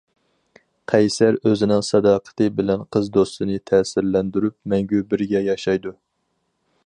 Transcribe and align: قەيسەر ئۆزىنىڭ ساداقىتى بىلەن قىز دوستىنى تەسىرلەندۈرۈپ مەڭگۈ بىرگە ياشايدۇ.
قەيسەر 0.91 1.35
ئۆزىنىڭ 1.49 1.83
ساداقىتى 1.89 2.47
بىلەن 2.61 2.81
قىز 2.97 3.11
دوستىنى 3.19 3.59
تەسىرلەندۈرۈپ 3.73 4.57
مەڭگۈ 4.75 5.03
بىرگە 5.13 5.43
ياشايدۇ. 5.51 5.97